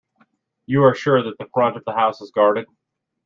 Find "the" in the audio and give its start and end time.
1.37-1.47, 1.85-1.91